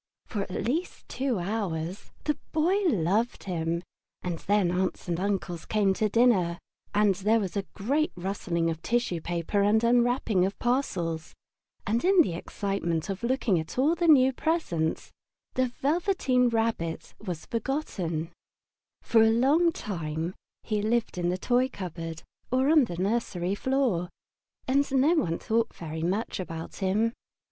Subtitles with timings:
[0.25, 3.83] For at least two hours the Boy loved him,
[4.23, 6.57] and then Aunts and Uncles came to dinner,
[6.91, 11.35] and there was a great rustling of tissue paper and unwrapping of parcels,
[11.85, 15.11] and in the excitement of looking at all the new presents
[15.53, 18.31] the Velveteen Rabbit was forgotten.
[19.05, 20.33] Christmas Morning For a long time
[20.63, 24.09] he lived in the toy cupboard or on the nursery floor,
[24.67, 27.13] and no one thought very much about him.